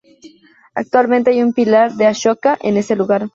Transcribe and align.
Actualmente 0.73 1.29
hay 1.29 1.43
un 1.43 1.53
pilar 1.53 1.91
de 1.91 2.07
Ashoka 2.07 2.57
en 2.63 2.75
ese 2.77 2.95
lugar. 2.95 3.29